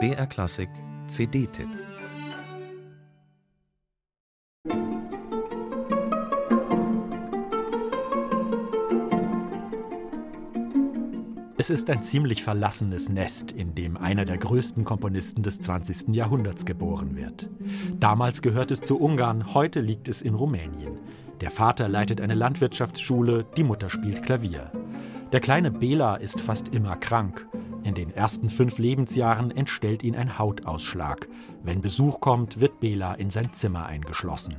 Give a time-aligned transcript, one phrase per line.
[0.00, 0.68] BR Klassik
[1.06, 1.68] CD-Tipp
[11.56, 16.08] Es ist ein ziemlich verlassenes Nest, in dem einer der größten Komponisten des 20.
[16.08, 17.48] Jahrhunderts geboren wird.
[18.00, 20.98] Damals gehört es zu Ungarn, heute liegt es in Rumänien.
[21.40, 24.72] Der Vater leitet eine Landwirtschaftsschule, die Mutter spielt Klavier.
[25.30, 27.46] Der kleine Bela ist fast immer krank.
[27.84, 31.28] In den ersten fünf Lebensjahren entstellt ihn ein Hautausschlag.
[31.62, 34.56] Wenn Besuch kommt, wird Bela in sein Zimmer eingeschlossen.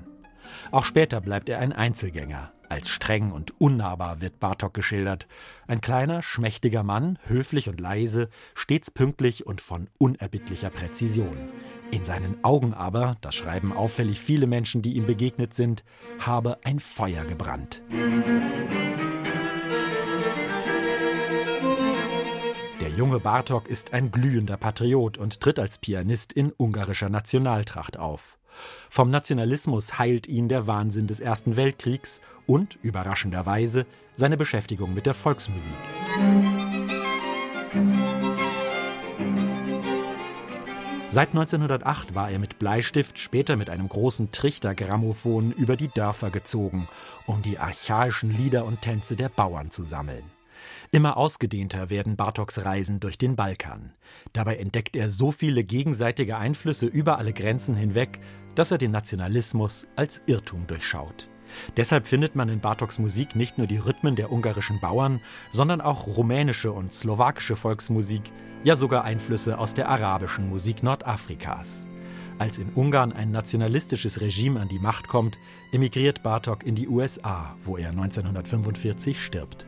[0.72, 2.52] Auch später bleibt er ein Einzelgänger.
[2.70, 5.28] Als streng und unnahbar wird Bartok geschildert.
[5.68, 11.50] Ein kleiner, schmächtiger Mann, höflich und leise, stets pünktlich und von unerbittlicher Präzision.
[11.92, 15.84] In seinen Augen aber, das schreiben auffällig viele Menschen, die ihm begegnet sind,
[16.20, 17.82] habe ein Feuer gebrannt.
[17.92, 18.95] Der
[23.16, 28.38] junge Bartok ist ein glühender Patriot und tritt als Pianist in ungarischer Nationaltracht auf.
[28.90, 35.14] Vom Nationalismus heilt ihn der Wahnsinn des Ersten Weltkriegs und, überraschenderweise, seine Beschäftigung mit der
[35.14, 35.72] Volksmusik.
[41.08, 46.90] Seit 1908 war er mit Bleistift, später mit einem großen Trichtergrammophon über die Dörfer gezogen,
[47.28, 50.35] um die archaischen Lieder und Tänze der Bauern zu sammeln.
[50.92, 53.92] Immer ausgedehnter werden Bartoks Reisen durch den Balkan.
[54.34, 58.20] Dabei entdeckt er so viele gegenseitige Einflüsse über alle Grenzen hinweg,
[58.56, 61.30] dass er den Nationalismus als Irrtum durchschaut.
[61.78, 65.22] Deshalb findet man in Bartoks Musik nicht nur die Rhythmen der ungarischen Bauern,
[65.52, 68.24] sondern auch rumänische und slowakische Volksmusik,
[68.64, 71.86] ja sogar Einflüsse aus der arabischen Musik Nordafrikas.
[72.38, 75.38] Als in Ungarn ein nationalistisches Regime an die Macht kommt,
[75.72, 79.68] emigriert Bartok in die USA, wo er 1945 stirbt.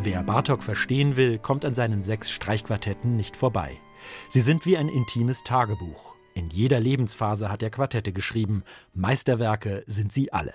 [0.00, 3.80] Wer Bartok verstehen will, kommt an seinen sechs Streichquartetten nicht vorbei.
[4.28, 6.14] Sie sind wie ein intimes Tagebuch.
[6.34, 8.62] In jeder Lebensphase hat er Quartette geschrieben.
[8.94, 10.54] Meisterwerke sind sie alle.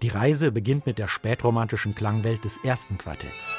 [0.00, 3.58] Die Reise beginnt mit der spätromantischen Klangwelt des ersten Quartetts.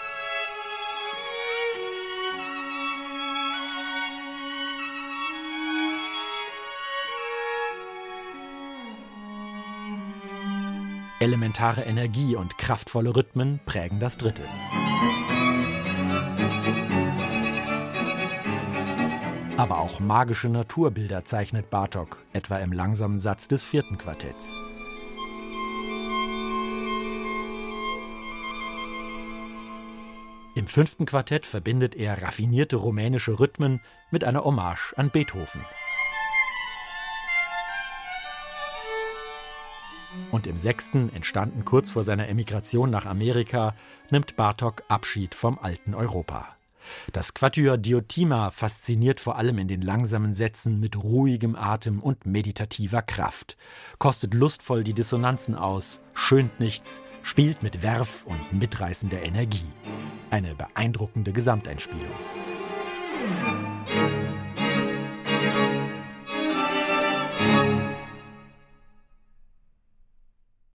[11.19, 14.41] Elementare Energie und kraftvolle Rhythmen prägen das dritte.
[19.61, 24.59] Aber auch magische Naturbilder zeichnet Bartok, etwa im langsamen Satz des vierten Quartetts.
[30.55, 35.61] Im fünften Quartett verbindet er raffinierte rumänische Rhythmen mit einer Hommage an Beethoven.
[40.31, 43.75] Und im sechsten, entstanden kurz vor seiner Emigration nach Amerika,
[44.09, 46.47] nimmt Bartok Abschied vom alten Europa.
[47.13, 53.01] Das Quatuor Diotima fasziniert vor allem in den langsamen Sätzen mit ruhigem Atem und meditativer
[53.01, 53.57] Kraft,
[53.99, 59.65] kostet lustvoll die Dissonanzen aus, schönt nichts, spielt mit Werf und mitreißender Energie.
[60.29, 62.15] Eine beeindruckende Gesamteinspielung.